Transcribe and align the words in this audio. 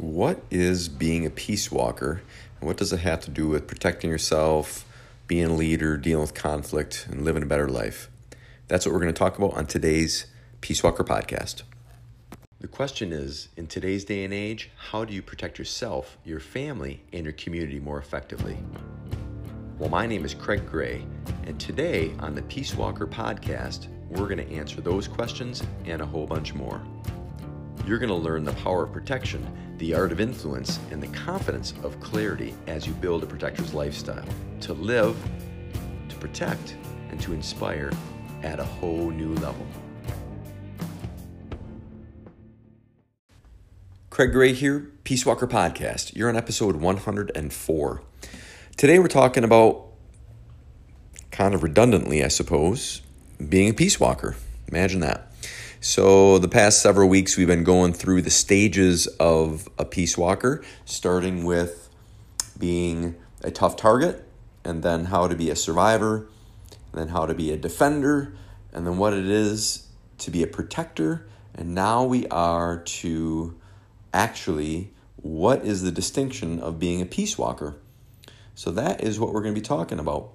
What 0.00 0.40
is 0.50 0.88
being 0.88 1.26
a 1.26 1.30
peace 1.30 1.70
walker? 1.70 2.22
And 2.58 2.66
what 2.66 2.78
does 2.78 2.90
it 2.90 3.00
have 3.00 3.20
to 3.20 3.30
do 3.30 3.48
with 3.48 3.66
protecting 3.66 4.08
yourself, 4.08 4.86
being 5.26 5.44
a 5.44 5.54
leader, 5.54 5.98
dealing 5.98 6.22
with 6.22 6.32
conflict, 6.32 7.06
and 7.10 7.22
living 7.22 7.42
a 7.42 7.46
better 7.46 7.68
life? 7.68 8.08
That's 8.66 8.86
what 8.86 8.94
we're 8.94 9.02
going 9.02 9.12
to 9.12 9.18
talk 9.18 9.36
about 9.36 9.52
on 9.52 9.66
today's 9.66 10.24
Peace 10.62 10.82
Walker 10.82 11.04
podcast. 11.04 11.64
The 12.60 12.66
question 12.66 13.12
is 13.12 13.50
in 13.58 13.66
today's 13.66 14.06
day 14.06 14.24
and 14.24 14.32
age, 14.32 14.70
how 14.74 15.04
do 15.04 15.12
you 15.12 15.20
protect 15.20 15.58
yourself, 15.58 16.16
your 16.24 16.40
family, 16.40 17.02
and 17.12 17.24
your 17.24 17.34
community 17.34 17.78
more 17.78 17.98
effectively? 17.98 18.56
Well, 19.78 19.90
my 19.90 20.06
name 20.06 20.24
is 20.24 20.32
Craig 20.32 20.64
Gray, 20.64 21.04
and 21.44 21.60
today 21.60 22.14
on 22.20 22.34
the 22.34 22.42
Peace 22.44 22.74
Walker 22.74 23.06
podcast, 23.06 23.88
we're 24.08 24.28
going 24.28 24.38
to 24.38 24.50
answer 24.50 24.80
those 24.80 25.06
questions 25.06 25.62
and 25.84 26.00
a 26.00 26.06
whole 26.06 26.26
bunch 26.26 26.54
more. 26.54 26.80
You're 27.90 27.98
going 27.98 28.08
to 28.08 28.14
learn 28.14 28.44
the 28.44 28.52
power 28.52 28.84
of 28.84 28.92
protection, 28.92 29.44
the 29.78 29.94
art 29.94 30.12
of 30.12 30.20
influence, 30.20 30.78
and 30.92 31.02
the 31.02 31.08
confidence 31.08 31.74
of 31.82 31.98
clarity 31.98 32.54
as 32.68 32.86
you 32.86 32.92
build 32.92 33.24
a 33.24 33.26
protector's 33.26 33.74
lifestyle 33.74 34.24
to 34.60 34.74
live, 34.74 35.16
to 36.08 36.14
protect, 36.18 36.76
and 37.10 37.20
to 37.20 37.32
inspire 37.32 37.90
at 38.44 38.60
a 38.60 38.64
whole 38.64 39.10
new 39.10 39.34
level. 39.34 39.66
Craig 44.08 44.30
Gray 44.30 44.52
here, 44.52 44.92
Peace 45.02 45.26
Walker 45.26 45.48
Podcast. 45.48 46.14
You're 46.14 46.28
on 46.28 46.36
episode 46.36 46.76
104. 46.76 48.02
Today 48.76 49.00
we're 49.00 49.08
talking 49.08 49.42
about, 49.42 49.86
kind 51.32 51.54
of 51.56 51.64
redundantly, 51.64 52.22
I 52.22 52.28
suppose, 52.28 53.02
being 53.48 53.70
a 53.70 53.74
peace 53.74 53.98
walker. 53.98 54.36
Imagine 54.68 55.00
that. 55.00 55.29
So, 55.82 56.36
the 56.36 56.46
past 56.46 56.82
several 56.82 57.08
weeks, 57.08 57.38
we've 57.38 57.46
been 57.46 57.64
going 57.64 57.94
through 57.94 58.20
the 58.20 58.30
stages 58.30 59.06
of 59.18 59.66
a 59.78 59.86
peace 59.86 60.18
walker, 60.18 60.62
starting 60.84 61.42
with 61.44 61.88
being 62.58 63.14
a 63.42 63.50
tough 63.50 63.76
target, 63.76 64.22
and 64.62 64.82
then 64.82 65.06
how 65.06 65.26
to 65.26 65.34
be 65.34 65.48
a 65.48 65.56
survivor, 65.56 66.28
and 66.92 67.00
then 67.00 67.08
how 67.08 67.24
to 67.24 67.32
be 67.32 67.50
a 67.50 67.56
defender, 67.56 68.34
and 68.74 68.86
then 68.86 68.98
what 68.98 69.14
it 69.14 69.24
is 69.24 69.86
to 70.18 70.30
be 70.30 70.42
a 70.42 70.46
protector. 70.46 71.26
And 71.54 71.74
now 71.74 72.04
we 72.04 72.26
are 72.26 72.80
to 72.80 73.58
actually 74.12 74.92
what 75.16 75.64
is 75.64 75.80
the 75.80 75.90
distinction 75.90 76.60
of 76.60 76.78
being 76.78 77.00
a 77.00 77.06
peace 77.06 77.38
walker. 77.38 77.76
So 78.54 78.70
that 78.72 79.02
is 79.02 79.18
what 79.18 79.32
we're 79.32 79.40
going 79.40 79.54
to 79.54 79.60
be 79.60 79.66
talking 79.66 79.98
about. 79.98 80.32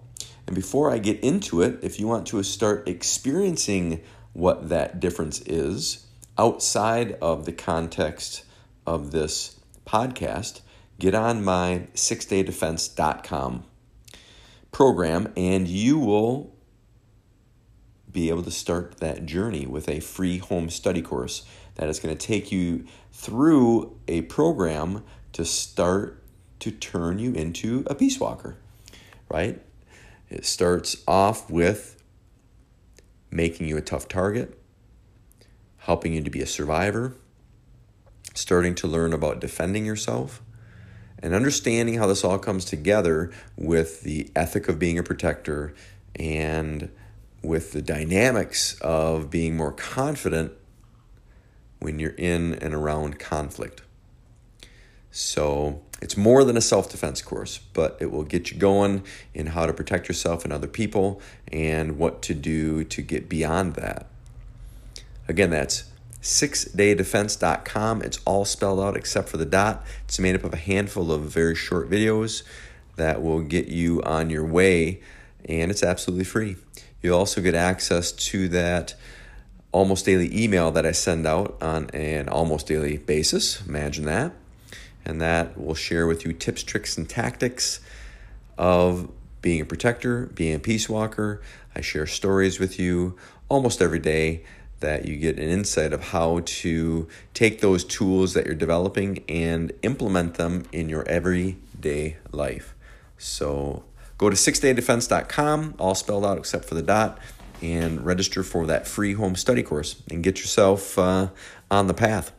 And 0.47 0.55
before 0.55 0.89
I 0.89 0.97
get 0.97 1.19
into 1.19 1.61
it, 1.61 1.77
if 1.83 1.99
you 1.99 2.07
want 2.07 2.25
to 2.29 2.41
start 2.41 2.89
experiencing 2.89 4.01
what 4.35 4.67
that 4.67 4.99
difference 4.99 5.41
is 5.41 6.05
outside 6.37 7.13
of 7.21 7.45
the 7.45 7.53
context 7.53 8.43
of 8.85 9.11
this 9.11 9.57
podcast, 9.87 10.59
get 10.99 11.15
on 11.15 11.43
my 11.43 11.87
sixdaydefense.com 11.93 13.63
program 14.71 15.31
and 15.37 15.69
you 15.69 15.97
will 15.97 16.53
be 18.11 18.29
able 18.29 18.43
to 18.43 18.51
start 18.51 18.97
that 18.97 19.25
journey 19.25 19.65
with 19.65 19.87
a 19.87 20.01
free 20.01 20.37
home 20.37 20.69
study 20.69 21.01
course 21.01 21.45
that 21.75 21.87
is 21.87 21.99
going 21.99 22.15
to 22.15 22.27
take 22.27 22.51
you 22.51 22.85
through 23.13 23.97
a 24.09 24.21
program 24.23 25.01
to 25.31 25.45
start 25.45 26.21
to 26.59 26.71
turn 26.71 27.19
you 27.19 27.31
into 27.33 27.85
a 27.87 27.95
peace 27.95 28.19
walker, 28.19 28.57
right? 29.29 29.61
It 30.29 30.45
starts 30.45 31.03
off 31.07 31.49
with 31.49 31.94
making 33.35 33.67
you 33.67 33.77
a 33.77 33.81
tough 33.81 34.07
target, 34.07 34.57
helping 35.77 36.13
you 36.13 36.23
to 36.23 36.29
be 36.29 36.41
a 36.41 36.45
survivor, 36.45 37.13
starting 38.33 38.73
to 38.75 38.87
learn 38.87 39.13
about 39.13 39.39
defending 39.39 39.85
yourself, 39.85 40.41
and 41.19 41.33
understanding 41.33 41.95
how 41.95 42.07
this 42.07 42.23
all 42.23 42.39
comes 42.39 42.65
together 42.65 43.31
with 43.57 44.01
the 44.01 44.29
ethic 44.35 44.67
of 44.69 44.79
being 44.79 44.97
a 44.97 45.03
protector 45.03 45.73
and 46.15 46.89
with 47.41 47.73
the 47.73 47.81
dynamics 47.81 48.79
of 48.81 49.29
being 49.29 49.55
more 49.55 49.71
confident 49.71 50.51
when 51.79 51.99
you're 51.99 52.11
in 52.11 52.55
and 52.55 52.73
around 52.73 53.19
conflict. 53.19 53.81
So 55.11 55.83
it's 56.01 56.17
more 56.17 56.43
than 56.43 56.57
a 56.57 56.61
self 56.61 56.89
defense 56.89 57.21
course, 57.21 57.59
but 57.73 57.97
it 57.99 58.11
will 58.11 58.23
get 58.23 58.51
you 58.51 58.57
going 58.57 59.03
in 59.33 59.47
how 59.47 59.65
to 59.65 59.73
protect 59.73 60.07
yourself 60.07 60.43
and 60.43 60.51
other 60.51 60.67
people 60.67 61.21
and 61.51 61.97
what 61.97 62.21
to 62.23 62.33
do 62.33 62.83
to 62.83 63.01
get 63.01 63.29
beyond 63.29 63.75
that. 63.75 64.07
Again, 65.27 65.49
that's 65.49 65.85
sixdaydefense.com. 66.21 68.01
It's 68.01 68.19
all 68.25 68.45
spelled 68.45 68.79
out 68.79 68.97
except 68.97 69.29
for 69.29 69.37
the 69.37 69.45
dot. 69.45 69.85
It's 70.03 70.19
made 70.19 70.35
up 70.35 70.43
of 70.43 70.53
a 70.53 70.57
handful 70.57 71.11
of 71.11 71.21
very 71.23 71.55
short 71.55 71.89
videos 71.89 72.43
that 72.97 73.21
will 73.21 73.41
get 73.41 73.67
you 73.67 74.01
on 74.03 74.29
your 74.29 74.45
way, 74.45 75.01
and 75.45 75.71
it's 75.71 75.83
absolutely 75.83 76.25
free. 76.25 76.57
You'll 77.01 77.17
also 77.17 77.41
get 77.41 77.55
access 77.55 78.11
to 78.11 78.47
that 78.49 78.95
almost 79.71 80.05
daily 80.05 80.43
email 80.43 80.71
that 80.71 80.85
I 80.85 80.91
send 80.91 81.27
out 81.27 81.57
on 81.61 81.89
an 81.91 82.29
almost 82.29 82.67
daily 82.67 82.97
basis. 82.97 83.65
Imagine 83.67 84.05
that 84.05 84.33
and 85.05 85.21
that 85.21 85.59
will 85.59 85.75
share 85.75 86.07
with 86.07 86.25
you 86.25 86.33
tips, 86.33 86.63
tricks, 86.63 86.97
and 86.97 87.07
tactics 87.07 87.79
of 88.57 89.09
being 89.41 89.61
a 89.61 89.65
protector, 89.65 90.27
being 90.27 90.55
a 90.55 90.59
peace 90.59 90.89
walker. 90.89 91.41
I 91.75 91.81
share 91.81 92.07
stories 92.07 92.59
with 92.59 92.79
you 92.79 93.15
almost 93.47 93.81
every 93.81 93.99
day 93.99 94.43
that 94.79 95.05
you 95.05 95.15
get 95.15 95.37
an 95.37 95.49
insight 95.49 95.93
of 95.93 96.09
how 96.09 96.41
to 96.45 97.07
take 97.33 97.61
those 97.61 97.83
tools 97.83 98.33
that 98.33 98.45
you're 98.45 98.55
developing 98.55 99.23
and 99.29 99.71
implement 99.81 100.35
them 100.35 100.65
in 100.71 100.89
your 100.89 101.07
everyday 101.07 102.17
life. 102.31 102.75
So 103.17 103.83
go 104.17 104.29
to 104.29 104.35
sixdaydefense.com, 104.35 105.75
all 105.79 105.95
spelled 105.95 106.25
out 106.25 106.37
except 106.37 106.65
for 106.65 106.75
the 106.75 106.81
dot, 106.81 107.19
and 107.61 108.05
register 108.05 108.43
for 108.43 108.65
that 108.65 108.87
free 108.87 109.13
home 109.13 109.35
study 109.35 109.63
course 109.63 110.01
and 110.09 110.23
get 110.23 110.39
yourself 110.39 110.99
uh, 110.99 111.29
on 111.71 111.87
the 111.87 111.93
path. 111.93 112.31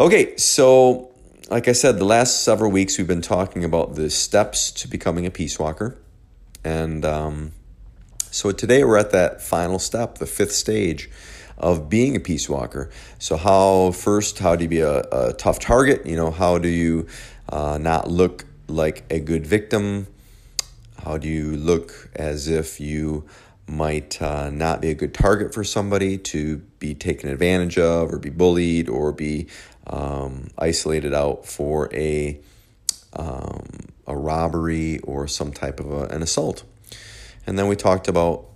Okay, 0.00 0.36
so 0.36 1.07
like 1.48 1.66
I 1.66 1.72
said, 1.72 1.98
the 1.98 2.04
last 2.04 2.42
several 2.42 2.70
weeks 2.70 2.98
we've 2.98 3.06
been 3.06 3.22
talking 3.22 3.64
about 3.64 3.94
the 3.94 4.10
steps 4.10 4.70
to 4.72 4.88
becoming 4.88 5.24
a 5.24 5.30
peace 5.30 5.58
walker. 5.58 5.96
And 6.62 7.04
um, 7.06 7.52
so 8.30 8.52
today 8.52 8.84
we're 8.84 8.98
at 8.98 9.12
that 9.12 9.40
final 9.40 9.78
step, 9.78 10.18
the 10.18 10.26
fifth 10.26 10.52
stage 10.52 11.08
of 11.56 11.88
being 11.88 12.16
a 12.16 12.20
peace 12.20 12.48
walker. 12.48 12.90
So, 13.18 13.36
how 13.36 13.92
first, 13.92 14.38
how 14.38 14.56
do 14.56 14.64
you 14.64 14.68
be 14.68 14.80
a, 14.80 15.00
a 15.10 15.32
tough 15.32 15.58
target? 15.58 16.04
You 16.06 16.16
know, 16.16 16.30
how 16.30 16.58
do 16.58 16.68
you 16.68 17.06
uh, 17.48 17.78
not 17.80 18.08
look 18.08 18.44
like 18.68 19.04
a 19.10 19.18
good 19.18 19.46
victim? 19.46 20.06
How 21.02 21.16
do 21.16 21.28
you 21.28 21.56
look 21.56 22.10
as 22.14 22.46
if 22.46 22.78
you 22.78 23.24
might 23.66 24.20
uh, 24.20 24.50
not 24.50 24.80
be 24.80 24.90
a 24.90 24.94
good 24.94 25.14
target 25.14 25.52
for 25.52 25.64
somebody 25.64 26.16
to 26.16 26.58
be 26.78 26.94
taken 26.94 27.28
advantage 27.28 27.78
of 27.78 28.12
or 28.12 28.18
be 28.18 28.30
bullied 28.30 28.88
or 28.88 29.12
be 29.12 29.46
um, 29.88 30.48
isolated 30.58 31.14
out 31.14 31.46
for 31.46 31.92
a 31.94 32.40
um, 33.14 33.64
a 34.06 34.16
robbery 34.16 34.98
or 35.00 35.26
some 35.26 35.52
type 35.52 35.80
of 35.80 35.90
a, 35.90 36.04
an 36.14 36.22
assault. 36.22 36.64
And 37.46 37.58
then 37.58 37.68
we 37.68 37.76
talked 37.76 38.08
about 38.08 38.46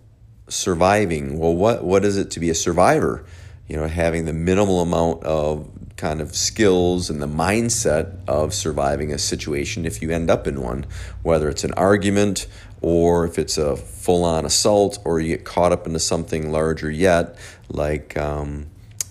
surviving. 0.48 1.38
Well, 1.38 1.54
what 1.54 1.84
what 1.84 2.04
is 2.04 2.16
it 2.16 2.30
to 2.32 2.40
be 2.40 2.50
a 2.50 2.54
survivor? 2.54 3.24
You 3.68 3.76
know, 3.76 3.86
having 3.86 4.24
the 4.26 4.32
minimal 4.32 4.80
amount 4.80 5.24
of 5.24 5.68
kind 5.96 6.20
of 6.20 6.34
skills 6.34 7.10
and 7.10 7.22
the 7.22 7.28
mindset 7.28 8.16
of 8.26 8.52
surviving 8.52 9.12
a 9.12 9.18
situation 9.18 9.86
if 9.86 10.02
you 10.02 10.10
end 10.10 10.30
up 10.30 10.46
in 10.46 10.60
one, 10.60 10.84
whether 11.22 11.48
it's 11.48 11.64
an 11.64 11.72
argument 11.74 12.46
or 12.80 13.24
if 13.24 13.38
it's 13.38 13.56
a 13.56 13.76
full 13.76 14.24
on 14.24 14.44
assault 14.44 14.98
or 15.04 15.20
you 15.20 15.28
get 15.36 15.44
caught 15.44 15.70
up 15.70 15.86
into 15.86 16.00
something 16.00 16.50
larger 16.50 16.90
yet, 16.90 17.36
like, 17.68 18.16
um, 18.16 18.66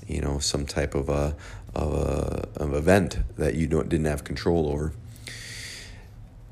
you 0.06 0.20
know, 0.20 0.40
some 0.40 0.66
type 0.66 0.94
of 0.94 1.08
a, 1.08 1.34
of 1.74 1.94
a 1.94 2.48
of 2.58 2.74
event 2.74 3.20
that 3.38 3.56
you 3.56 3.68
don't 3.68 3.90
didn't 3.90 4.06
have 4.06 4.24
control 4.24 4.70
over. 4.70 4.94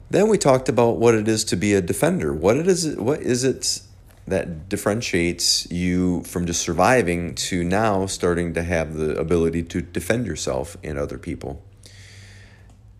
Then 0.09 0.27
we 0.27 0.37
talked 0.37 0.69
about 0.69 0.97
what 0.97 1.13
it 1.13 1.27
is 1.27 1.43
to 1.45 1.55
be 1.55 1.73
a 1.73 1.81
defender. 1.81 2.33
What 2.33 2.57
it 2.57 2.67
is 2.67 2.95
what 2.95 3.21
is 3.21 3.43
it 3.43 3.81
that 4.29 4.69
differentiates 4.69 5.69
you 5.71 6.23
from 6.23 6.45
just 6.45 6.61
surviving 6.61 7.33
to 7.33 7.63
now 7.63 8.05
starting 8.05 8.53
to 8.53 8.63
have 8.63 8.93
the 8.93 9.17
ability 9.17 9.63
to 9.63 9.81
defend 9.81 10.25
yourself 10.25 10.77
and 10.83 10.97
other 10.97 11.17
people. 11.17 11.63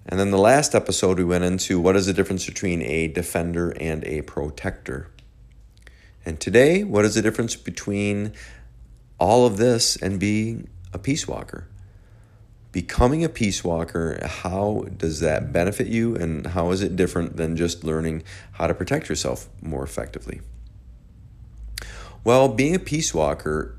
And 0.08 0.20
then 0.20 0.32
the 0.32 0.40
last 0.40 0.74
episode 0.74 1.20
we 1.20 1.24
went 1.24 1.44
into 1.44 1.80
what 1.80 1.96
is 1.96 2.08
the 2.08 2.14
difference 2.14 2.48
between 2.48 2.82
a 2.82 3.08
defender 3.08 3.70
and 3.80 4.04
a 4.06 4.24
protector. 4.24 5.12
And 6.26 6.40
today, 6.40 6.84
what 6.84 7.06
is 7.06 7.14
the 7.14 7.22
difference 7.22 7.56
between 7.56 8.34
all 9.20 9.46
of 9.46 9.58
this 9.58 9.96
and 9.96 10.20
being 10.20 10.68
a 10.94 11.00
peace 11.00 11.28
walker? 11.28 11.68
Becoming 12.72 13.24
a 13.24 13.30
peace 13.30 13.64
walker, 13.64 14.20
how 14.26 14.86
does 14.96 15.20
that 15.22 15.52
benefit 15.52 15.88
you 15.88 16.16
and 16.16 16.48
how 16.48 16.72
is 16.72 16.82
it 16.82 16.96
different 16.96 17.38
than 17.38 17.56
just 17.58 17.84
learning 17.84 18.24
how 18.54 18.68
to 18.68 18.74
protect 18.74 19.10
yourself 19.10 19.50
more 19.62 19.84
effectively? 19.84 20.42
Well, 22.24 22.50
being 22.50 22.76
a 22.76 22.80
peace 22.80 23.14
walker 23.14 23.78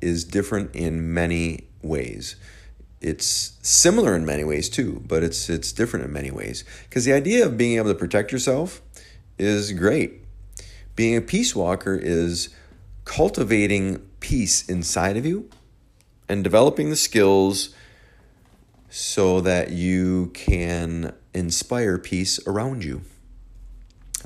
is 0.00 0.24
different 0.24 0.74
in 0.74 1.12
many 1.14 1.68
ways. 1.82 2.36
it's 3.00 3.58
similar 3.62 4.14
in 4.14 4.24
many 4.24 4.44
ways 4.44 4.68
too, 4.68 5.02
but 5.06 5.24
it's 5.24 5.50
it's 5.50 5.72
different 5.72 6.04
in 6.04 6.12
many 6.12 6.30
ways. 6.30 6.64
Because 6.88 7.04
the 7.04 7.12
idea 7.12 7.44
of 7.44 7.58
being 7.58 7.76
able 7.76 7.88
to 7.88 7.98
protect 7.98 8.30
yourself 8.30 8.80
is 9.38 9.72
great. 9.72 10.24
Being 10.94 11.16
a 11.16 11.20
peace 11.20 11.54
walker 11.54 11.96
is 11.96 12.48
cultivating 13.04 13.98
peace 14.20 14.68
inside 14.68 15.16
of 15.16 15.26
you 15.26 15.50
and 16.28 16.44
developing 16.44 16.90
the 16.90 16.96
skills 16.96 17.74
so 18.94 19.40
that 19.40 19.70
you 19.70 20.30
can 20.34 21.14
inspire 21.32 21.96
peace 21.96 22.38
around 22.46 22.84
you. 22.84 23.00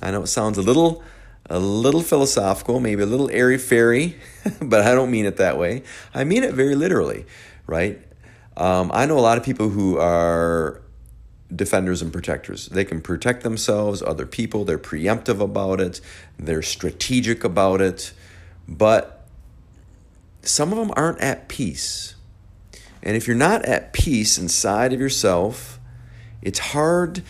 I 0.03 0.11
know 0.11 0.23
it 0.23 0.27
sounds 0.27 0.59
a 0.59 0.63
little 0.63 1.05
a 1.49 1.61
little 1.61 2.03
philosophical, 2.03 2.81
maybe 2.81 3.05
a 3.05 3.07
little 3.07 3.31
airy 3.31 3.59
fairy, 3.59 4.17
but 4.61 4.85
I 4.85 4.93
don't 4.97 5.13
mean 5.13 5.25
it 5.25 5.37
that 5.37 5.57
way. 5.57 5.85
I 6.13 6.25
mean 6.25 6.43
it 6.43 6.53
very 6.53 6.75
literally, 6.75 7.27
right? 7.69 8.01
Um, 8.57 8.91
I 8.93 9.07
know 9.07 9.17
a 9.17 9.21
lot 9.21 9.39
of 9.39 9.45
people 9.45 9.69
who 9.69 9.99
are 9.99 10.83
defenders 11.55 12.03
and 12.03 12.13
protectors. 12.13 12.67
They 12.67 12.85
can 12.85 13.01
protect 13.01 13.45
themselves, 13.45 14.03
other 14.03 14.27
people, 14.27 14.65
they're 14.65 14.81
preemptive 14.81 15.41
about 15.41 15.81
it, 15.81 16.01
they're 16.41 16.63
strategic 16.63 17.45
about 17.45 17.81
it, 17.81 18.13
but 18.67 19.29
some 20.43 20.73
of 20.73 20.79
them 20.79 20.91
aren't 20.97 21.21
at 21.21 21.47
peace. 21.47 22.16
And 23.07 23.15
if 23.15 23.29
you're 23.29 23.37
not 23.37 23.65
at 23.65 23.93
peace 23.93 24.37
inside 24.37 24.93
of 24.93 24.99
yourself, 24.99 25.79
it's 26.43 26.59
hard 26.59 27.23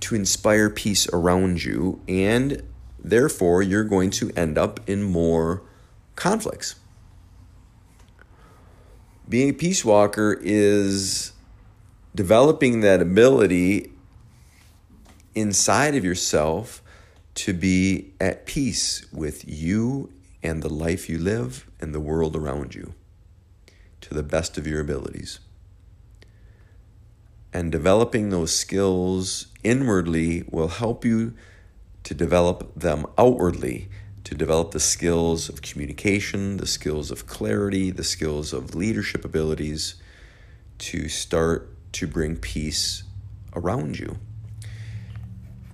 to 0.00 0.14
inspire 0.14 0.68
peace 0.68 1.08
around 1.08 1.64
you, 1.64 2.02
and 2.06 2.62
therefore, 3.02 3.62
you're 3.62 3.82
going 3.82 4.10
to 4.10 4.30
end 4.36 4.58
up 4.58 4.78
in 4.86 5.02
more 5.02 5.62
conflicts. 6.16 6.74
Being 9.26 9.48
a 9.48 9.52
peace 9.54 9.86
walker 9.86 10.38
is 10.42 11.32
developing 12.14 12.82
that 12.82 13.00
ability 13.00 13.92
inside 15.34 15.94
of 15.94 16.04
yourself 16.04 16.82
to 17.36 17.54
be 17.54 18.12
at 18.20 18.44
peace 18.44 19.06
with 19.14 19.48
you 19.48 20.12
and 20.42 20.62
the 20.62 20.68
life 20.68 21.08
you 21.08 21.18
live 21.18 21.66
and 21.80 21.94
the 21.94 22.00
world 22.00 22.36
around 22.36 22.74
you 22.74 22.92
to 24.06 24.14
the 24.14 24.22
best 24.22 24.56
of 24.56 24.66
your 24.66 24.80
abilities. 24.80 25.40
And 27.52 27.72
developing 27.72 28.30
those 28.30 28.54
skills 28.54 29.48
inwardly 29.64 30.44
will 30.50 30.68
help 30.68 31.04
you 31.04 31.34
to 32.04 32.14
develop 32.14 32.72
them 32.74 33.06
outwardly 33.18 33.88
to 34.26 34.34
develop 34.34 34.72
the 34.72 34.80
skills 34.80 35.48
of 35.48 35.62
communication, 35.62 36.56
the 36.56 36.66
skills 36.66 37.12
of 37.12 37.28
clarity, 37.28 37.92
the 37.92 38.02
skills 38.02 38.52
of 38.52 38.74
leadership 38.74 39.24
abilities 39.24 39.94
to 40.78 41.08
start 41.08 41.70
to 41.92 42.08
bring 42.08 42.36
peace 42.36 43.04
around 43.54 44.00
you. 44.00 44.18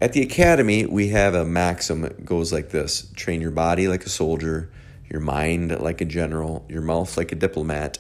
At 0.03 0.13
the 0.13 0.21
academy, 0.21 0.85
we 0.85 1.09
have 1.09 1.35
a 1.35 1.47
maxim 1.47 2.03
that 2.03 2.27
goes 2.27 2.53
like 2.53 2.69
this 2.69 3.11
train 3.17 3.41
your 3.41 3.53
body 3.53 3.89
like 3.89 4.05
a 4.05 4.11
soldier, 4.11 4.71
your 5.09 5.21
mind 5.21 5.81
like 5.81 6.03
a 6.03 6.05
general, 6.05 6.67
your 6.69 6.83
mouth 6.83 7.17
like 7.17 7.33
a 7.33 7.37
diplomat, 7.37 7.97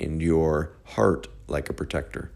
and 0.00 0.22
your 0.22 0.72
heart 0.84 1.28
like 1.46 1.68
a 1.68 1.72
protector. 1.72 2.30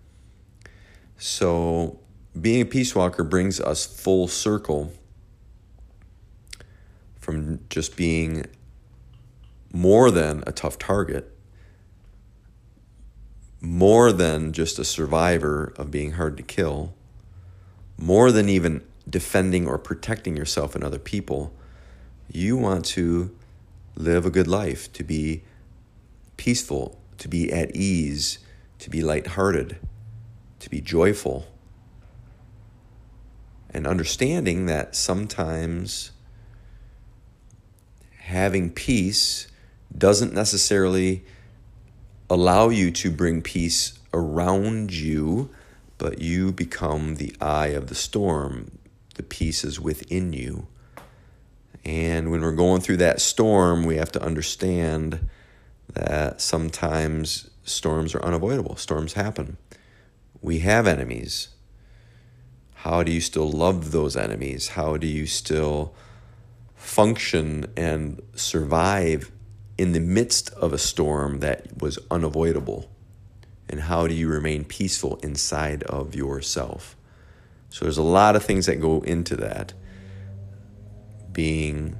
So, 1.17 2.01
being 2.41 2.63
a 2.63 2.65
peace 2.65 2.95
walker 2.95 3.25
brings 3.25 3.61
us 3.61 3.87
full 3.87 4.27
circle 4.27 4.93
from 7.15 7.61
just 7.69 7.97
being 7.97 8.47
more 9.73 10.11
than 10.11 10.43
a 10.47 10.53
tough 10.53 10.79
target, 10.79 11.37
more 13.61 14.13
than 14.13 14.53
just 14.53 14.79
a 14.79 14.85
survivor 14.85 15.73
of 15.77 15.91
being 15.91 16.13
hard 16.13 16.37
to 16.37 16.43
kill, 16.43 16.95
more 17.97 18.33
than 18.33 18.49
even 18.49 18.83
defending 19.09 19.69
or 19.69 19.79
protecting 19.79 20.37
yourself 20.37 20.75
and 20.75 20.83
other 20.83 20.99
people. 20.99 21.55
You 22.31 22.57
want 22.57 22.85
to 22.87 23.35
live 23.95 24.27
a 24.27 24.31
good 24.31 24.49
life, 24.49 24.93
to 24.95 25.05
be 25.05 25.43
peaceful, 26.37 27.01
to 27.23 27.29
be 27.29 27.53
at 27.53 27.77
ease, 27.77 28.41
to 28.81 28.91
be 28.91 29.01
lighthearted, 29.01 29.79
to 30.59 30.69
be 30.69 30.81
joyful. 30.81 31.47
And 33.71 33.87
understanding 33.87 34.67
that 34.67 34.97
sometimes 34.97 36.11
having 38.19 38.71
peace 38.71 39.47
doesn't 39.97 40.35
necessarily 40.35 41.25
allow 42.29 42.71
you 42.71 42.91
to 42.91 43.13
bring 43.13 43.41
peace 43.41 44.01
around 44.13 44.93
you, 44.93 45.49
but 45.99 46.21
you 46.21 46.51
become 46.51 47.15
the 47.15 47.37
eye 47.41 47.69
of 47.69 47.87
the 47.87 47.95
storm. 47.95 48.79
The 49.15 49.23
peace 49.23 49.63
is 49.63 49.79
within 49.79 50.33
you. 50.33 50.67
And 51.85 52.33
when 52.33 52.41
we're 52.41 52.51
going 52.51 52.81
through 52.81 52.97
that 52.97 53.21
storm, 53.21 53.85
we 53.85 53.95
have 53.99 54.11
to 54.11 54.23
understand 54.23 55.29
that 55.95 56.41
sometimes 56.41 57.51
storms 57.65 58.15
are 58.15 58.25
unavoidable. 58.25 58.77
Storms 58.77 59.15
happen. 59.15 59.57
We 60.41 60.61
have 60.61 60.87
enemies. 60.87 61.49
How 62.75 63.03
do 63.03 63.13
you 63.13 63.21
still 63.21 63.51
love 63.51 63.93
those 63.93 64.17
enemies? 64.17 64.69
How 64.69 64.97
do 64.97 65.07
you 65.07 65.27
still 65.27 65.95
function 66.75 67.67
and 67.77 68.21
survive 68.35 69.31
in 69.79 69.93
the 69.93 70.01
midst 70.01 70.51
of 70.55 70.73
a 70.73 70.79
storm 70.79 71.39
that 71.41 71.81
was 71.81 71.99
unavoidable? 72.11 72.91
And 73.69 73.81
how 73.81 74.07
do 74.07 74.15
you 74.15 74.29
remain 74.29 74.65
peaceful 74.65 75.17
inside 75.23 75.83
of 75.85 76.15
yourself? 76.15 76.97
So 77.69 77.85
there's 77.85 77.99
a 77.99 78.03
lot 78.03 78.37
of 78.37 78.45
things 78.45 78.67
that 78.67 78.81
go 78.81 79.01
into 79.03 79.37
that. 79.37 79.73
Being 81.33 81.99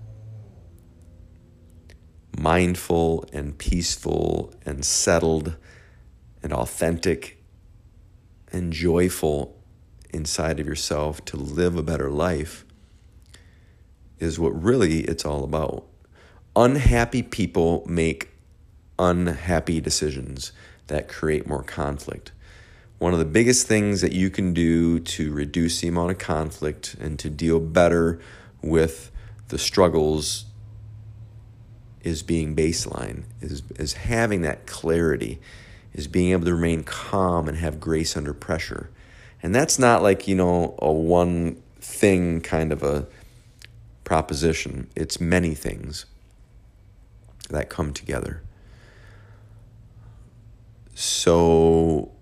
mindful 2.39 3.25
and 3.33 3.57
peaceful 3.59 4.53
and 4.65 4.85
settled 4.85 5.57
and 6.43 6.53
authentic 6.53 7.43
and 8.51 8.73
joyful 8.73 9.57
inside 10.13 10.61
of 10.61 10.67
yourself 10.67 11.25
to 11.25 11.37
live 11.37 11.77
a 11.77 11.83
better 11.83 12.11
life 12.11 12.65
is 14.19 14.39
what 14.39 14.51
really 14.63 15.01
it's 15.01 15.25
all 15.25 15.45
about. 15.45 15.87
Unhappy 16.55 17.23
people 17.23 17.85
make 17.87 18.31
unhappy 18.99 19.81
decisions 19.81 20.53
that 20.87 21.09
create 21.09 21.47
more 21.47 21.63
conflict. 21.63 22.33
One 22.99 23.13
of 23.13 23.19
the 23.19 23.25
biggest 23.25 23.67
things 23.67 24.01
that 24.01 24.13
you 24.13 24.31
can 24.31 24.55
do 24.55 25.01
to 25.01 25.33
reduce 25.33 25.81
the 25.81 25.89
amount 25.89 26.13
of 26.13 26.19
conflict 26.19 26.95
and 27.01 27.19
to 27.19 27.29
deal 27.29 27.59
better 27.59 28.21
with 28.63 29.11
the 29.49 29.59
struggles 29.59 30.45
is 32.03 32.23
being 32.23 32.55
baseline, 32.57 33.25
is, 33.41 33.63
is 33.79 33.95
having 33.95 34.43
that 34.43 34.67
clarity, 34.67 35.41
is 35.93 36.09
being 36.09 36.33
able 36.33 36.45
to 36.45 36.55
remain 36.55 36.83
calm 36.83 37.49
and 37.49 37.59
have 37.59 37.81
grace 37.81 38.17
under 38.17 38.35
pressure. 38.35 38.91
And 39.43 39.55
that's 39.55 39.79
not 39.79 40.03
like, 40.03 40.29
you 40.29 40.35
know, 40.35 40.75
a 40.79 40.93
one 40.93 41.63
thing 41.81 42.41
kind 42.41 42.73
of 42.73 42.83
a 42.83 43.07
proposition, 44.05 44.89
it's 44.95 45.21
many 45.21 45.55
things 45.55 46.07
that 47.51 47.69
come 47.69 47.93
together. 47.93 48.43
So 50.95 52.13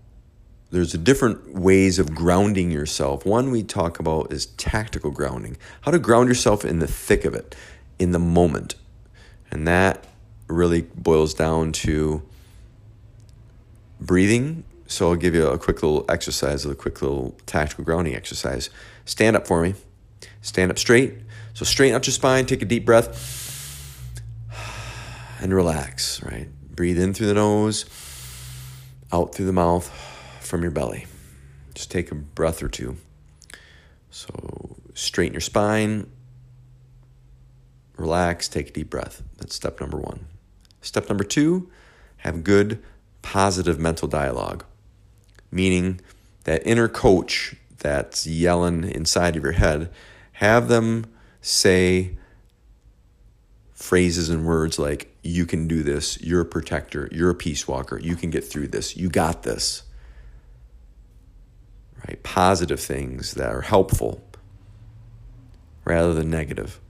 there's 0.70 0.92
different 0.92 1.54
ways 1.54 1.98
of 1.98 2.14
grounding 2.14 2.70
yourself. 2.70 3.26
One 3.26 3.50
we 3.50 3.62
talk 3.62 3.98
about 3.98 4.32
is 4.32 4.46
tactical 4.46 5.10
grounding. 5.10 5.56
How 5.82 5.90
to 5.90 5.98
ground 5.98 6.28
yourself 6.28 6.64
in 6.64 6.78
the 6.78 6.86
thick 6.86 7.24
of 7.24 7.34
it, 7.34 7.56
in 7.98 8.12
the 8.12 8.18
moment. 8.18 8.76
And 9.50 9.66
that 9.66 10.06
really 10.48 10.82
boils 10.82 11.34
down 11.34 11.72
to 11.72 12.22
breathing. 14.00 14.64
So 14.86 15.10
I'll 15.10 15.16
give 15.16 15.34
you 15.34 15.46
a 15.46 15.58
quick 15.58 15.82
little 15.82 16.04
exercise, 16.08 16.64
a 16.64 16.74
quick 16.74 17.02
little 17.02 17.36
tactical 17.46 17.84
grounding 17.84 18.14
exercise. 18.14 18.70
Stand 19.04 19.36
up 19.36 19.46
for 19.46 19.62
me. 19.62 19.74
Stand 20.42 20.70
up 20.70 20.78
straight. 20.78 21.14
So 21.54 21.64
straighten 21.64 21.96
out 21.96 22.06
your 22.06 22.12
spine, 22.12 22.46
take 22.46 22.62
a 22.62 22.64
deep 22.64 22.84
breath, 22.86 24.08
and 25.40 25.52
relax, 25.52 26.22
right? 26.22 26.48
Breathe 26.74 26.98
in 26.98 27.12
through 27.12 27.26
the 27.26 27.34
nose, 27.34 27.84
out 29.12 29.34
through 29.34 29.46
the 29.46 29.52
mouth, 29.52 29.90
from 30.40 30.62
your 30.62 30.70
belly. 30.70 31.06
Just 31.74 31.90
take 31.90 32.10
a 32.10 32.14
breath 32.14 32.62
or 32.62 32.68
two. 32.68 32.96
So 34.10 34.76
straighten 34.94 35.34
your 35.34 35.40
spine, 35.40 36.10
relax, 38.00 38.48
take 38.48 38.70
a 38.70 38.72
deep 38.72 38.90
breath. 38.90 39.22
That's 39.38 39.54
step 39.54 39.80
number 39.80 39.98
one. 39.98 40.26
Step 40.80 41.08
number 41.08 41.24
two, 41.24 41.70
have 42.18 42.42
good, 42.42 42.82
positive 43.22 43.78
mental 43.78 44.08
dialogue, 44.08 44.64
meaning 45.50 46.00
that 46.44 46.66
inner 46.66 46.88
coach 46.88 47.54
that's 47.78 48.26
yelling 48.26 48.84
inside 48.84 49.36
of 49.36 49.42
your 49.42 49.52
head, 49.52 49.90
have 50.32 50.68
them 50.68 51.06
say 51.40 52.16
phrases 53.72 54.28
and 54.28 54.46
words 54.46 54.78
like, 54.78 55.16
you 55.22 55.44
can 55.44 55.68
do 55.68 55.82
this, 55.82 56.20
you're 56.22 56.40
a 56.40 56.46
protector, 56.46 57.08
you're 57.12 57.30
a 57.30 57.34
peace 57.34 57.68
walker, 57.68 57.98
you 57.98 58.16
can 58.16 58.30
get 58.30 58.44
through 58.44 58.68
this, 58.68 58.96
you 58.96 59.08
got 59.08 59.42
this. 59.42 59.82
Right? 62.06 62.22
Positive 62.22 62.80
things 62.80 63.34
that 63.34 63.50
are 63.50 63.60
helpful 63.60 64.22
rather 65.84 66.14
than 66.14 66.30
negative. 66.30 66.80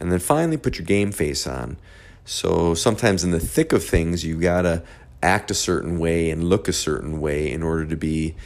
And 0.00 0.12
then 0.12 0.18
finally, 0.18 0.56
put 0.56 0.78
your 0.78 0.86
game 0.86 1.12
face 1.12 1.46
on. 1.46 1.76
So 2.24 2.74
sometimes 2.74 3.24
in 3.24 3.30
the 3.30 3.40
thick 3.40 3.72
of 3.72 3.84
things, 3.84 4.24
you 4.24 4.38
got 4.40 4.62
to 4.62 4.82
act 5.22 5.50
a 5.50 5.54
certain 5.54 5.98
way 5.98 6.30
and 6.30 6.44
look 6.44 6.68
a 6.68 6.72
certain 6.72 7.20
way 7.20 7.50
in 7.50 7.62
order 7.62 7.86
to 7.86 7.96
be 7.96 8.36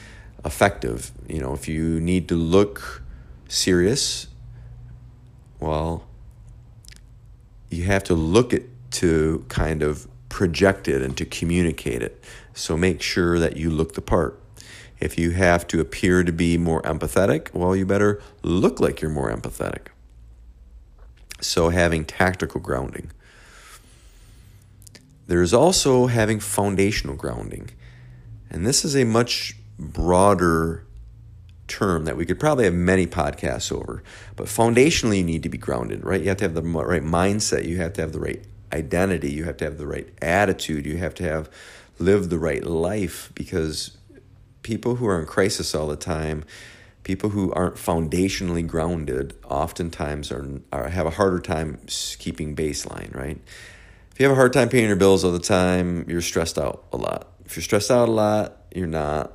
effective. 0.44 1.10
You 1.28 1.40
know, 1.40 1.52
if 1.52 1.68
you 1.68 2.00
need 2.00 2.28
to 2.28 2.34
look 2.34 3.02
serious, 3.48 4.28
well, 5.60 6.06
you 7.70 7.84
have 7.84 8.04
to 8.04 8.14
look 8.14 8.52
it 8.52 8.68
to 8.92 9.44
kind 9.48 9.82
of 9.82 10.06
project 10.28 10.88
it 10.88 11.02
and 11.02 11.16
to 11.16 11.24
communicate 11.24 12.02
it. 12.02 12.22
So 12.54 12.76
make 12.76 13.02
sure 13.02 13.38
that 13.38 13.56
you 13.56 13.70
look 13.70 13.94
the 13.94 14.02
part. 14.02 14.38
If 15.00 15.18
you 15.18 15.32
have 15.32 15.66
to 15.68 15.80
appear 15.80 16.22
to 16.22 16.32
be 16.32 16.56
more 16.56 16.82
empathetic, 16.82 17.52
well, 17.52 17.74
you 17.74 17.84
better 17.84 18.22
look 18.42 18.78
like 18.78 19.00
you're 19.00 19.10
more 19.10 19.34
empathetic. 19.34 19.88
So 21.42 21.68
having 21.68 22.04
tactical 22.04 22.60
grounding. 22.60 23.10
There's 25.26 25.52
also 25.52 26.06
having 26.06 26.40
foundational 26.40 27.16
grounding. 27.16 27.70
And 28.50 28.66
this 28.66 28.84
is 28.84 28.96
a 28.96 29.04
much 29.04 29.56
broader 29.78 30.84
term 31.68 32.04
that 32.04 32.16
we 32.16 32.26
could 32.26 32.38
probably 32.38 32.64
have 32.64 32.74
many 32.74 33.06
podcasts 33.06 33.72
over. 33.72 34.02
But 34.36 34.46
foundationally, 34.46 35.18
you 35.18 35.24
need 35.24 35.42
to 35.42 35.48
be 35.48 35.58
grounded, 35.58 36.04
right? 36.04 36.20
You 36.20 36.28
have 36.28 36.38
to 36.38 36.44
have 36.44 36.54
the 36.54 36.62
right 36.62 37.02
mindset. 37.02 37.66
You 37.66 37.78
have 37.78 37.94
to 37.94 38.02
have 38.02 38.12
the 38.12 38.20
right 38.20 38.44
identity. 38.72 39.32
You 39.32 39.44
have 39.44 39.56
to 39.58 39.64
have 39.64 39.78
the 39.78 39.86
right 39.86 40.08
attitude. 40.20 40.86
You 40.86 40.98
have 40.98 41.14
to 41.16 41.22
have 41.24 41.50
lived 41.98 42.30
the 42.30 42.38
right 42.38 42.64
life 42.64 43.32
because 43.34 43.96
people 44.62 44.96
who 44.96 45.06
are 45.06 45.18
in 45.18 45.26
crisis 45.26 45.74
all 45.74 45.88
the 45.88 45.96
time, 45.96 46.44
people 47.04 47.30
who 47.30 47.52
aren't 47.52 47.76
foundationally 47.76 48.66
grounded, 48.66 49.34
oftentimes 49.44 50.30
are, 50.30 50.60
are 50.72 50.88
have 50.88 51.06
a 51.06 51.10
harder 51.10 51.40
time 51.40 51.78
keeping 52.18 52.54
baseline, 52.54 53.14
right? 53.14 53.40
If 54.12 54.20
you 54.20 54.26
have 54.26 54.32
a 54.32 54.36
hard 54.36 54.52
time 54.52 54.68
paying 54.68 54.86
your 54.86 54.96
bills 54.96 55.24
all 55.24 55.32
the 55.32 55.38
time, 55.38 56.04
you're 56.08 56.20
stressed 56.20 56.58
out 56.58 56.84
a 56.92 56.96
lot. 56.96 57.28
If 57.44 57.56
you're 57.56 57.62
stressed 57.62 57.90
out 57.90 58.08
a 58.08 58.12
lot, 58.12 58.58
you're 58.74 58.86
not 58.86 59.32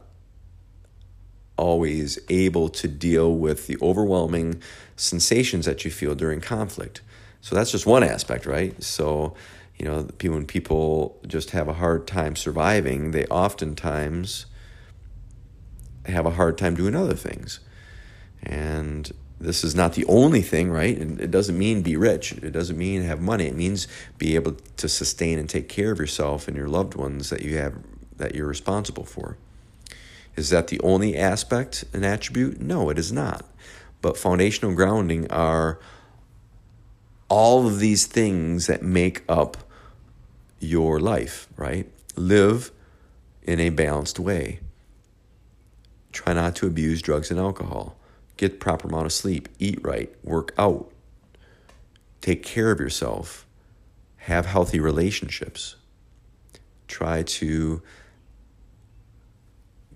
always 1.57 2.19
able 2.29 2.69
to 2.69 2.87
deal 2.87 3.33
with 3.33 3.67
the 3.67 3.77
overwhelming 3.81 4.61
sensations 4.95 5.65
that 5.65 5.83
you 5.83 5.91
feel 5.91 6.15
during 6.15 6.39
conflict. 6.39 7.01
So 7.41 7.55
that's 7.55 7.71
just 7.71 7.85
one 7.85 8.03
aspect, 8.03 8.45
right? 8.45 8.81
So, 8.83 9.33
you 9.77 9.85
know, 9.85 10.07
when 10.21 10.45
people 10.45 11.19
just 11.27 11.51
have 11.51 11.67
a 11.67 11.73
hard 11.73 12.07
time 12.07 12.35
surviving, 12.35 13.11
they 13.11 13.25
oftentimes 13.25 14.45
have 16.07 16.25
a 16.25 16.31
hard 16.31 16.57
time 16.57 16.75
doing 16.75 16.95
other 16.95 17.15
things. 17.15 17.59
And 18.43 19.11
this 19.39 19.63
is 19.63 19.75
not 19.75 19.93
the 19.93 20.05
only 20.05 20.41
thing, 20.41 20.71
right? 20.71 20.97
And 20.97 21.21
it 21.21 21.31
doesn't 21.31 21.57
mean 21.57 21.81
be 21.81 21.95
rich. 21.95 22.31
It 22.33 22.51
doesn't 22.51 22.77
mean 22.77 23.03
have 23.03 23.21
money. 23.21 23.45
It 23.45 23.55
means 23.55 23.87
be 24.17 24.35
able 24.35 24.53
to 24.77 24.89
sustain 24.89 25.37
and 25.37 25.49
take 25.49 25.69
care 25.69 25.91
of 25.91 25.99
yourself 25.99 26.47
and 26.47 26.57
your 26.57 26.67
loved 26.67 26.95
ones 26.95 27.29
that 27.29 27.41
you 27.43 27.57
have 27.57 27.75
that 28.17 28.33
you're 28.33 28.47
responsible 28.47 29.05
for. 29.05 29.37
Is 30.35 30.49
that 30.49 30.67
the 30.67 30.79
only 30.81 31.15
aspect, 31.15 31.83
an 31.93 32.03
attribute? 32.03 32.59
No, 32.59 32.89
it 32.89 32.97
is 32.97 33.11
not. 33.11 33.45
But 34.01 34.17
foundational 34.17 34.73
grounding 34.73 35.29
are 35.31 35.79
all 37.29 37.67
of 37.67 37.79
these 37.79 38.05
things 38.05 38.67
that 38.67 38.81
make 38.81 39.23
up 39.29 39.57
your 40.59 40.99
life, 40.99 41.47
right? 41.57 41.87
Live 42.15 42.71
in 43.43 43.59
a 43.59 43.69
balanced 43.69 44.19
way. 44.19 44.59
Try 46.17 46.33
not 46.33 46.55
to 46.55 46.65
abuse 46.65 47.03
drugs 47.03 47.29
and 47.29 47.39
alcohol. 47.39 47.95
Get 48.37 48.53
the 48.53 48.57
proper 48.57 48.87
amount 48.87 49.05
of 49.05 49.13
sleep. 49.13 49.49
Eat 49.59 49.77
right. 49.83 50.11
Work 50.23 50.51
out. 50.57 50.91
Take 52.21 52.41
care 52.41 52.71
of 52.71 52.79
yourself. 52.79 53.45
Have 54.15 54.47
healthy 54.47 54.79
relationships. 54.79 55.75
Try 56.87 57.21
to 57.21 57.83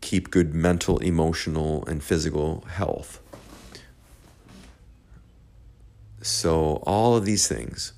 keep 0.01 0.29
good 0.29 0.53
mental, 0.53 0.99
emotional, 0.99 1.83
and 1.87 2.03
physical 2.03 2.65
health. 2.69 3.19
So, 6.21 6.83
all 6.83 7.15
of 7.15 7.25
these 7.25 7.47
things, 7.47 7.93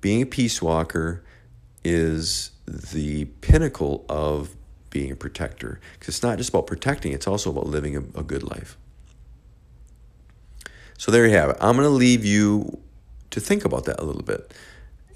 being 0.00 0.22
a 0.22 0.26
peace 0.26 0.62
walker 0.62 1.22
is 1.84 2.52
the 2.66 3.26
pinnacle 3.42 4.06
of 4.08 4.56
being 4.94 5.10
a 5.10 5.16
protector. 5.16 5.78
Because 5.92 6.14
it's 6.14 6.22
not 6.22 6.38
just 6.38 6.48
about 6.48 6.66
protecting, 6.66 7.12
it's 7.12 7.26
also 7.26 7.50
about 7.50 7.66
living 7.66 7.96
a, 7.96 8.00
a 8.18 8.22
good 8.22 8.42
life. 8.42 8.78
So, 10.96 11.12
there 11.12 11.26
you 11.26 11.34
have 11.34 11.50
it. 11.50 11.56
I'm 11.60 11.76
going 11.76 11.86
to 11.86 11.90
leave 11.90 12.24
you 12.24 12.78
to 13.30 13.40
think 13.40 13.66
about 13.66 13.84
that 13.84 14.00
a 14.00 14.04
little 14.04 14.22
bit. 14.22 14.54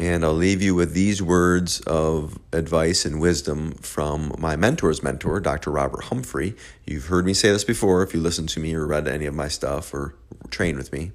And 0.00 0.24
I'll 0.24 0.32
leave 0.32 0.62
you 0.62 0.74
with 0.74 0.92
these 0.92 1.20
words 1.22 1.80
of 1.80 2.38
advice 2.52 3.04
and 3.04 3.20
wisdom 3.20 3.72
from 3.72 4.32
my 4.38 4.54
mentor's 4.54 5.02
mentor, 5.02 5.40
Dr. 5.40 5.70
Robert 5.70 6.04
Humphrey. 6.04 6.54
You've 6.86 7.06
heard 7.06 7.26
me 7.26 7.34
say 7.34 7.50
this 7.50 7.64
before 7.64 8.02
if 8.02 8.14
you 8.14 8.20
listen 8.20 8.46
to 8.48 8.60
me 8.60 8.74
or 8.74 8.86
read 8.86 9.08
any 9.08 9.26
of 9.26 9.34
my 9.34 9.48
stuff 9.48 9.92
or 9.92 10.14
train 10.50 10.76
with 10.76 10.92
me. 10.92 11.12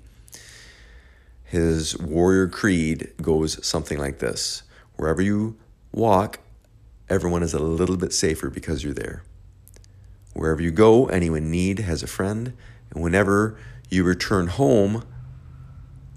His 1.46 1.98
warrior 1.98 2.48
creed 2.48 3.13
goes 3.22 3.65
something 3.65 4.00
like 4.00 4.20
this 4.20 4.63
Wherever 4.96 5.22
you 5.22 5.55
walk, 5.93 6.39
everyone 7.10 7.44
is 7.44 7.54
a 7.54 7.60
little 7.60 7.98
bit 7.98 8.14
safer 8.14 8.50
because 8.50 8.84
you're 8.84 8.94
there. 8.94 9.24
Wherever 10.34 10.62
you 10.62 10.72
go, 10.72 11.06
anyone 11.08 11.44
in 11.44 11.52
need 11.52 11.80
has 11.80 12.04
a 12.04 12.08
friend. 12.08 12.54
And 12.92 13.04
whenever 13.04 13.58
you 13.90 14.04
return 14.04 14.48
home, 14.48 15.06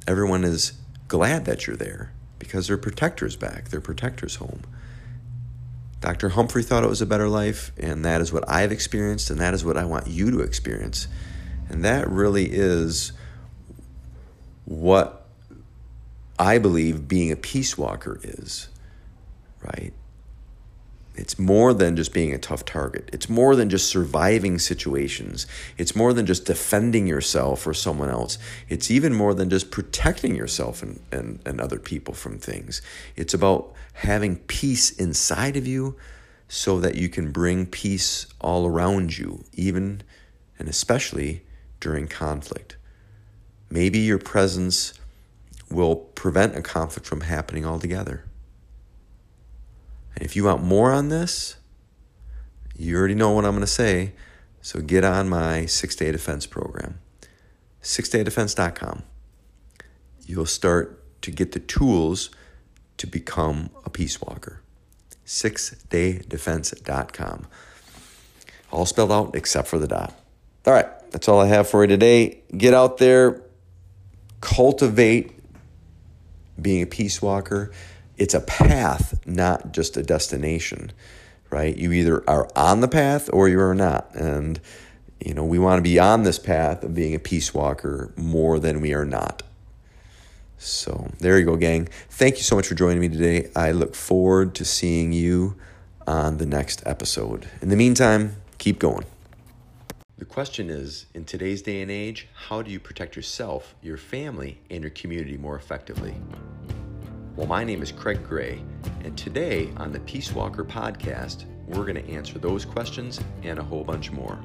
everyone 0.06 0.44
is 0.44 0.72
glad 1.08 1.44
that 1.44 1.66
you're 1.66 1.76
there 1.76 2.12
because 2.38 2.68
their 2.68 2.78
protector's 2.78 3.36
back, 3.36 3.68
their 3.68 3.80
protector's 3.80 4.36
home. 4.36 4.62
Dr. 6.00 6.30
Humphrey 6.30 6.62
thought 6.62 6.84
it 6.84 6.88
was 6.88 7.02
a 7.02 7.06
better 7.06 7.28
life, 7.28 7.72
and 7.78 8.04
that 8.04 8.20
is 8.20 8.32
what 8.32 8.48
I've 8.48 8.70
experienced, 8.70 9.30
and 9.30 9.40
that 9.40 9.54
is 9.54 9.64
what 9.64 9.76
I 9.76 9.84
want 9.84 10.06
you 10.06 10.30
to 10.30 10.40
experience. 10.40 11.08
And 11.68 11.84
that 11.84 12.08
really 12.08 12.46
is 12.50 13.12
what 14.66 15.26
I 16.38 16.58
believe 16.58 17.08
being 17.08 17.32
a 17.32 17.36
peace 17.36 17.78
walker 17.78 18.20
is, 18.22 18.68
right? 19.62 19.92
It's 21.16 21.38
more 21.38 21.72
than 21.72 21.96
just 21.96 22.12
being 22.12 22.34
a 22.34 22.38
tough 22.38 22.64
target. 22.64 23.08
It's 23.12 23.28
more 23.28 23.56
than 23.56 23.70
just 23.70 23.88
surviving 23.88 24.58
situations. 24.58 25.46
It's 25.78 25.96
more 25.96 26.12
than 26.12 26.26
just 26.26 26.44
defending 26.44 27.06
yourself 27.06 27.66
or 27.66 27.72
someone 27.72 28.10
else. 28.10 28.38
It's 28.68 28.90
even 28.90 29.14
more 29.14 29.32
than 29.32 29.48
just 29.48 29.70
protecting 29.70 30.36
yourself 30.36 30.82
and, 30.82 31.00
and, 31.10 31.40
and 31.46 31.60
other 31.60 31.78
people 31.78 32.12
from 32.12 32.38
things. 32.38 32.82
It's 33.16 33.32
about 33.32 33.72
having 33.94 34.36
peace 34.36 34.90
inside 34.90 35.56
of 35.56 35.66
you 35.66 35.96
so 36.48 36.78
that 36.80 36.96
you 36.96 37.08
can 37.08 37.32
bring 37.32 37.66
peace 37.66 38.26
all 38.40 38.66
around 38.66 39.16
you, 39.16 39.44
even 39.54 40.02
and 40.58 40.68
especially 40.68 41.42
during 41.80 42.08
conflict. 42.08 42.76
Maybe 43.70 43.98
your 43.98 44.18
presence 44.18 44.94
will 45.70 45.96
prevent 45.96 46.56
a 46.56 46.62
conflict 46.62 47.06
from 47.06 47.22
happening 47.22 47.64
altogether. 47.64 48.24
And 50.16 50.24
if 50.24 50.34
you 50.34 50.44
want 50.44 50.62
more 50.62 50.92
on 50.92 51.10
this, 51.10 51.56
you 52.74 52.96
already 52.96 53.14
know 53.14 53.32
what 53.32 53.44
I'm 53.44 53.52
going 53.52 53.60
to 53.60 53.66
say. 53.66 54.14
So 54.62 54.80
get 54.80 55.04
on 55.04 55.28
my 55.28 55.66
six 55.66 55.94
day 55.94 56.10
defense 56.10 56.46
program, 56.46 57.00
sixdaydefense.com. 57.82 59.02
You'll 60.26 60.46
start 60.46 61.02
to 61.22 61.30
get 61.30 61.52
the 61.52 61.60
tools 61.60 62.30
to 62.96 63.06
become 63.06 63.70
a 63.84 63.90
peace 63.90 64.20
walker. 64.20 64.60
Sixdaydefense.com. 65.26 67.46
All 68.72 68.86
spelled 68.86 69.12
out 69.12 69.36
except 69.36 69.68
for 69.68 69.78
the 69.78 69.86
dot. 69.86 70.18
All 70.66 70.72
right, 70.72 70.88
that's 71.12 71.28
all 71.28 71.38
I 71.40 71.46
have 71.46 71.68
for 71.68 71.84
you 71.84 71.88
today. 71.88 72.40
Get 72.56 72.72
out 72.74 72.98
there, 72.98 73.40
cultivate 74.40 75.32
being 76.60 76.82
a 76.82 76.86
peace 76.86 77.22
walker 77.22 77.70
it's 78.18 78.34
a 78.34 78.40
path, 78.40 79.20
not 79.26 79.72
just 79.72 79.96
a 79.96 80.02
destination, 80.02 80.92
right? 81.50 81.76
You 81.76 81.92
either 81.92 82.28
are 82.28 82.48
on 82.56 82.80
the 82.80 82.88
path 82.88 83.28
or 83.32 83.48
you 83.48 83.60
are 83.60 83.74
not. 83.74 84.14
And, 84.14 84.60
you 85.24 85.34
know, 85.34 85.44
we 85.44 85.58
want 85.58 85.78
to 85.78 85.82
be 85.82 85.98
on 85.98 86.22
this 86.22 86.38
path 86.38 86.82
of 86.82 86.94
being 86.94 87.14
a 87.14 87.18
peace 87.18 87.52
walker 87.54 88.12
more 88.16 88.58
than 88.58 88.80
we 88.80 88.94
are 88.94 89.04
not. 89.04 89.42
So 90.58 91.10
there 91.20 91.38
you 91.38 91.44
go, 91.44 91.56
gang. 91.56 91.88
Thank 92.08 92.36
you 92.36 92.42
so 92.42 92.56
much 92.56 92.66
for 92.66 92.74
joining 92.74 93.00
me 93.00 93.08
today. 93.08 93.50
I 93.54 93.72
look 93.72 93.94
forward 93.94 94.54
to 94.56 94.64
seeing 94.64 95.12
you 95.12 95.56
on 96.06 96.38
the 96.38 96.46
next 96.46 96.82
episode. 96.86 97.48
In 97.60 97.68
the 97.68 97.76
meantime, 97.76 98.36
keep 98.58 98.78
going. 98.78 99.04
The 100.18 100.24
question 100.24 100.70
is 100.70 101.04
in 101.12 101.26
today's 101.26 101.60
day 101.60 101.82
and 101.82 101.90
age, 101.90 102.28
how 102.32 102.62
do 102.62 102.70
you 102.70 102.80
protect 102.80 103.16
yourself, 103.16 103.74
your 103.82 103.98
family, 103.98 104.60
and 104.70 104.80
your 104.80 104.90
community 104.90 105.36
more 105.36 105.56
effectively? 105.56 106.14
Well, 107.36 107.46
my 107.46 107.64
name 107.64 107.82
is 107.82 107.92
Craig 107.92 108.26
Gray, 108.26 108.62
and 109.04 109.14
today 109.18 109.70
on 109.76 109.92
the 109.92 110.00
Peace 110.00 110.32
Walker 110.32 110.64
podcast, 110.64 111.44
we're 111.66 111.84
going 111.84 112.02
to 112.02 112.10
answer 112.10 112.38
those 112.38 112.64
questions 112.64 113.20
and 113.42 113.58
a 113.58 113.62
whole 113.62 113.84
bunch 113.84 114.10
more. 114.10 114.38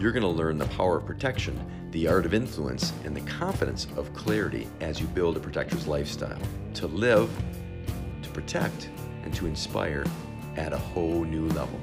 You're 0.00 0.10
going 0.10 0.22
to 0.22 0.28
learn 0.28 0.56
the 0.56 0.64
power 0.68 0.96
of 0.96 1.04
protection, 1.04 1.60
the 1.90 2.08
art 2.08 2.24
of 2.24 2.32
influence, 2.32 2.94
and 3.04 3.14
the 3.14 3.20
confidence 3.30 3.88
of 3.98 4.10
clarity 4.14 4.68
as 4.80 5.02
you 5.02 5.06
build 5.08 5.36
a 5.36 5.40
protector's 5.40 5.86
lifestyle 5.86 6.40
to 6.72 6.86
live, 6.86 7.30
to 8.22 8.30
protect, 8.30 8.88
and 9.24 9.34
to 9.34 9.44
inspire 9.44 10.06
at 10.56 10.72
a 10.72 10.78
whole 10.78 11.24
new 11.24 11.46
level. 11.48 11.78